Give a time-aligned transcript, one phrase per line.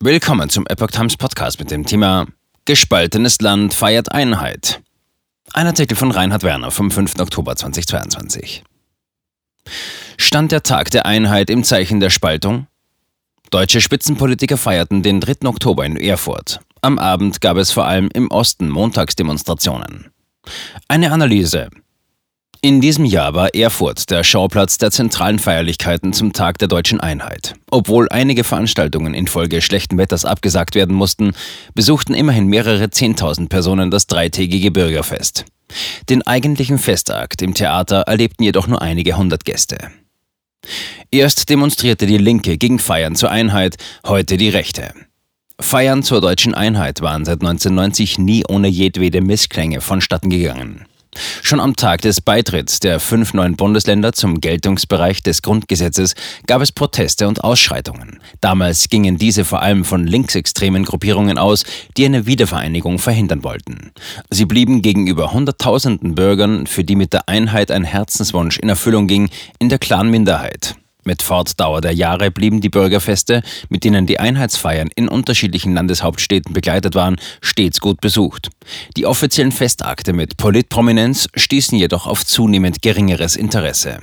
[0.00, 2.28] Willkommen zum Epoch Times Podcast mit dem Thema
[2.66, 4.80] Gespaltenes Land feiert Einheit.
[5.54, 7.18] Ein Artikel von Reinhard Werner vom 5.
[7.18, 8.62] Oktober 2022.
[10.16, 12.68] Stand der Tag der Einheit im Zeichen der Spaltung?
[13.50, 15.48] Deutsche Spitzenpolitiker feierten den 3.
[15.48, 16.60] Oktober in Erfurt.
[16.80, 20.12] Am Abend gab es vor allem im Osten Montagsdemonstrationen.
[20.86, 21.70] Eine Analyse.
[22.60, 27.54] In diesem Jahr war Erfurt der Schauplatz der zentralen Feierlichkeiten zum Tag der deutschen Einheit.
[27.70, 31.34] Obwohl einige Veranstaltungen infolge schlechten Wetters abgesagt werden mussten,
[31.74, 35.44] besuchten immerhin mehrere Zehntausend Personen das dreitägige Bürgerfest.
[36.08, 39.92] Den eigentlichen Festakt im Theater erlebten jedoch nur einige hundert Gäste.
[41.12, 44.92] Erst demonstrierte die Linke gegen Feiern zur Einheit, heute die Rechte.
[45.60, 50.86] Feiern zur deutschen Einheit waren seit 1990 nie ohne jedwede Missklänge vonstatten gegangen.
[51.42, 56.14] Schon am Tag des Beitritts der fünf neuen Bundesländer zum Geltungsbereich des Grundgesetzes
[56.46, 58.20] gab es Proteste und Ausschreitungen.
[58.40, 61.64] Damals gingen diese vor allem von linksextremen Gruppierungen aus,
[61.96, 63.92] die eine Wiedervereinigung verhindern wollten.
[64.30, 69.30] Sie blieben gegenüber Hunderttausenden Bürgern, für die mit der Einheit ein Herzenswunsch in Erfüllung ging,
[69.58, 70.76] in der klaren Minderheit.
[71.08, 76.94] Mit Fortdauer der Jahre blieben die Bürgerfeste, mit denen die Einheitsfeiern in unterschiedlichen Landeshauptstädten begleitet
[76.94, 78.50] waren, stets gut besucht.
[78.94, 84.00] Die offiziellen Festakte mit Politprominenz stießen jedoch auf zunehmend geringeres Interesse.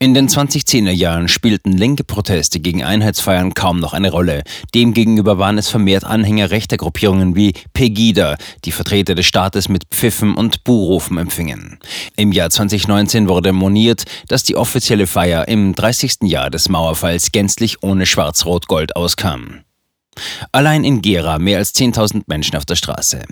[0.00, 4.42] In den 2010er Jahren spielten linke Proteste gegen Einheitsfeiern kaum noch eine Rolle.
[4.74, 10.34] Demgegenüber waren es vermehrt Anhänger rechter Gruppierungen wie Pegida, die Vertreter des Staates mit Pfiffen
[10.34, 11.78] und Buhrufen empfingen.
[12.16, 16.18] Im Jahr 2019 wurde moniert, dass die offizielle Feier im 30.
[16.22, 19.60] Jahr des Mauerfalls gänzlich ohne Schwarz-Rot-Gold auskam.
[20.52, 23.22] Allein in Gera mehr als 10.000 Menschen auf der Straße.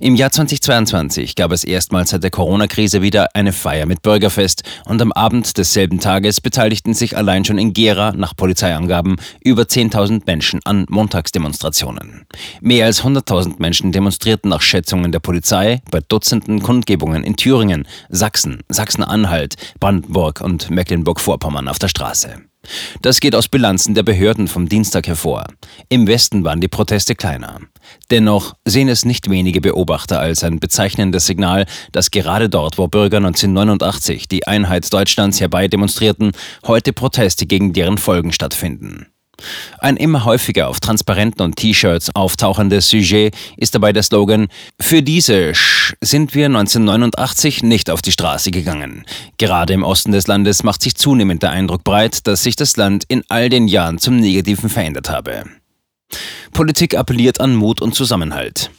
[0.00, 5.00] Im Jahr 2022 gab es erstmals seit der Corona-Krise wieder eine Feier mit Bürgerfest und
[5.00, 10.60] am Abend desselben Tages beteiligten sich allein schon in Gera nach Polizeiangaben über 10.000 Menschen
[10.64, 12.26] an Montagsdemonstrationen.
[12.60, 18.62] Mehr als 100.000 Menschen demonstrierten nach Schätzungen der Polizei bei Dutzenden Kundgebungen in Thüringen, Sachsen,
[18.68, 22.40] Sachsen-Anhalt, Brandenburg und Mecklenburg-Vorpommern auf der Straße.
[23.00, 25.46] Das geht aus Bilanzen der Behörden vom Dienstag hervor.
[25.88, 27.58] Im Westen waren die Proteste kleiner.
[28.10, 33.16] Dennoch sehen es nicht wenige Beobachter als ein bezeichnendes Signal, dass gerade dort, wo Bürger
[33.16, 36.30] 1989 die Einheit Deutschlands herbei demonstrierten,
[36.64, 39.06] heute Proteste gegen deren Folgen stattfinden.
[39.78, 44.48] Ein immer häufiger auf Transparenten und T-Shirts auftauchendes Sujet ist dabei der Slogan
[44.80, 49.04] Für diese Sch sind wir 1989 nicht auf die Straße gegangen.
[49.38, 53.04] Gerade im Osten des Landes macht sich zunehmend der Eindruck breit, dass sich das Land
[53.08, 55.44] in all den Jahren zum Negativen verändert habe.
[56.52, 58.70] Politik appelliert an Mut und Zusammenhalt.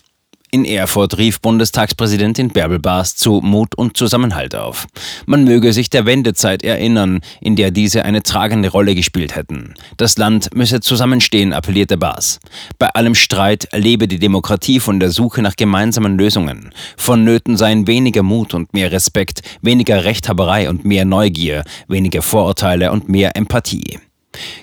[0.54, 4.86] In Erfurt rief Bundestagspräsidentin Bärbel Baas zu Mut und Zusammenhalt auf.
[5.26, 9.76] Man möge sich der Wendezeit erinnern, in der diese eine tragende Rolle gespielt hätten.
[9.96, 12.42] Das Land müsse zusammenstehen, appellierte Baas.
[12.78, 16.74] Bei allem Streit lebe die Demokratie von der Suche nach gemeinsamen Lösungen.
[16.98, 23.08] Vonnöten seien weniger Mut und mehr Respekt, weniger Rechthaberei und mehr Neugier, weniger Vorurteile und
[23.08, 24.00] mehr Empathie.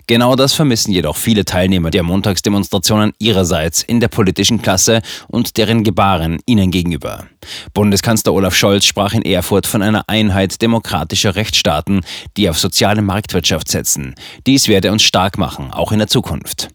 [0.07, 5.85] Genau das vermissen jedoch viele Teilnehmer der Montagsdemonstrationen ihrerseits in der politischen Klasse und deren
[5.85, 7.27] Gebaren ihnen gegenüber.
[7.75, 12.01] Bundeskanzler Olaf Scholz sprach in Erfurt von einer Einheit demokratischer Rechtsstaaten,
[12.37, 14.15] die auf soziale Marktwirtschaft setzen.
[14.47, 16.69] Dies werde uns stark machen, auch in der Zukunft.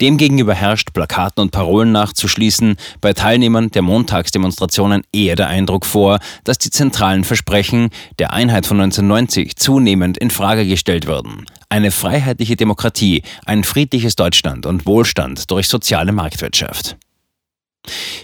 [0.00, 6.58] Demgegenüber herrscht, Plakaten und Parolen nachzuschließen, bei Teilnehmern der Montagsdemonstrationen eher der Eindruck vor, dass
[6.58, 11.44] die zentralen Versprechen der Einheit von 1990 zunehmend in Frage gestellt würden.
[11.68, 16.96] Eine freiheitliche Demokratie, ein friedliches Deutschland und Wohlstand durch soziale Marktwirtschaft.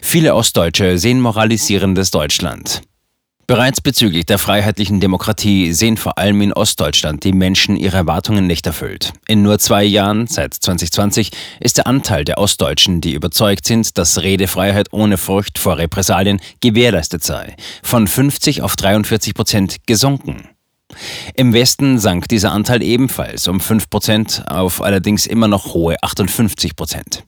[0.03, 2.83] Viele Ostdeutsche sehen moralisierendes Deutschland.
[3.47, 8.67] Bereits bezüglich der freiheitlichen Demokratie sehen vor allem in Ostdeutschland die Menschen ihre Erwartungen nicht
[8.67, 9.13] erfüllt.
[9.29, 11.31] In nur zwei Jahren, seit 2020,
[11.61, 17.23] ist der Anteil der Ostdeutschen, die überzeugt sind, dass Redefreiheit ohne Furcht vor Repressalien gewährleistet
[17.23, 17.55] sei,
[17.85, 20.49] von 50 auf 43 Prozent gesunken.
[21.35, 27.23] Im Westen sank dieser Anteil ebenfalls um 5% auf allerdings immer noch hohe 58%.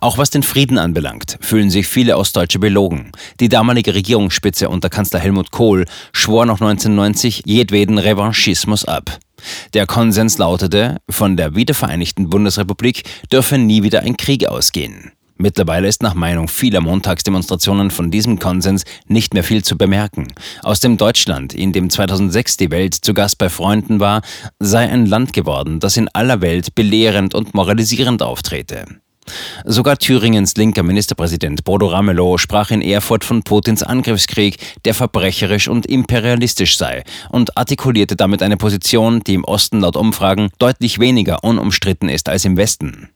[0.00, 3.12] Auch was den Frieden anbelangt, fühlen sich viele Ostdeutsche belogen.
[3.40, 9.18] Die damalige Regierungsspitze unter Kanzler Helmut Kohl schwor noch 1990 jedweden Revanchismus ab.
[9.74, 15.12] Der Konsens lautete, von der wiedervereinigten Bundesrepublik dürfe nie wieder ein Krieg ausgehen.
[15.36, 20.28] Mittlerweile ist nach Meinung vieler Montagsdemonstrationen von diesem Konsens nicht mehr viel zu bemerken.
[20.62, 24.22] Aus dem Deutschland, in dem 2006 die Welt zu Gast bei Freunden war,
[24.58, 28.86] sei ein Land geworden, das in aller Welt belehrend und moralisierend auftrete.
[29.64, 35.86] Sogar Thüringens linker Ministerpräsident Bodo Ramelow sprach in Erfurt von Putins Angriffskrieg, der verbrecherisch und
[35.86, 42.08] imperialistisch sei, und artikulierte damit eine Position, die im Osten laut Umfragen deutlich weniger unumstritten
[42.08, 43.10] ist als im Westen.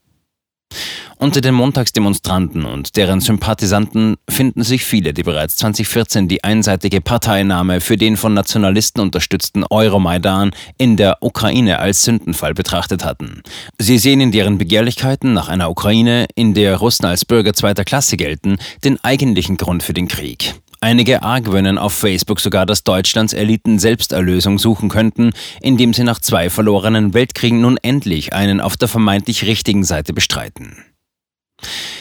[1.18, 7.80] Unter den Montagsdemonstranten und deren Sympathisanten finden sich viele, die bereits 2014 die einseitige Parteinahme
[7.80, 13.42] für den von Nationalisten unterstützten Euromaidan in der Ukraine als Sündenfall betrachtet hatten.
[13.78, 18.18] Sie sehen in deren Begehrlichkeiten nach einer Ukraine, in der Russen als Bürger zweiter Klasse
[18.18, 20.54] gelten, den eigentlichen Grund für den Krieg.
[20.82, 25.32] Einige argwöhnen auf Facebook sogar, dass Deutschlands Eliten Selbsterlösung suchen könnten,
[25.62, 30.76] indem sie nach zwei verlorenen Weltkriegen nun endlich einen auf der vermeintlich richtigen Seite bestreiten.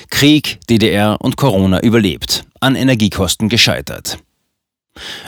[0.10, 4.20] Krieg, DDR und Corona überlebt, an Energiekosten gescheitert.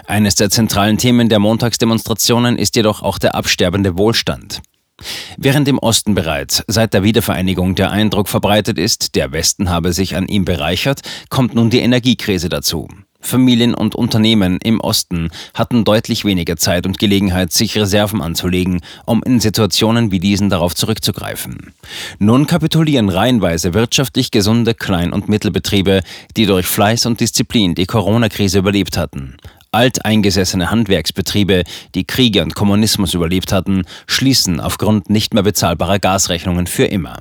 [0.06, 4.62] Eines der zentralen Themen der Montagsdemonstrationen ist jedoch auch der absterbende Wohlstand.
[5.38, 10.16] Während im Osten bereits seit der Wiedervereinigung der Eindruck verbreitet ist, der Westen habe sich
[10.16, 12.88] an ihm bereichert, kommt nun die Energiekrise dazu.
[13.20, 19.24] Familien und Unternehmen im Osten hatten deutlich weniger Zeit und Gelegenheit, sich Reserven anzulegen, um
[19.24, 21.74] in Situationen wie diesen darauf zurückzugreifen.
[22.20, 26.02] Nun kapitulieren reihenweise wirtschaftlich gesunde Klein- und Mittelbetriebe,
[26.36, 29.38] die durch Fleiß und Disziplin die Corona-Krise überlebt hatten.
[29.72, 31.64] Alteingesessene Handwerksbetriebe,
[31.94, 37.18] die Kriege und Kommunismus überlebt hatten, schließen aufgrund nicht mehr bezahlbarer Gasrechnungen für immer.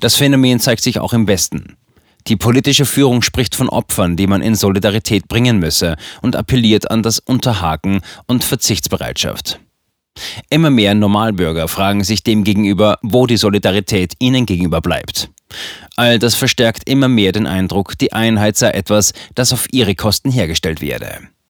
[0.00, 1.76] Das Phänomen zeigt sich auch im Westen.
[2.26, 7.02] Die politische Führung spricht von Opfern, die man in Solidarität bringen müsse und appelliert an
[7.02, 9.60] das Unterhaken und Verzichtsbereitschaft.
[10.48, 15.30] Immer mehr Normalbürger fragen sich demgegenüber, wo die Solidarität ihnen gegenüber bleibt.
[15.96, 20.30] All das verstärkt immer mehr den Eindruck, die Einheit sei etwas, das auf ihre Kosten
[20.30, 21.28] hergestellt werde.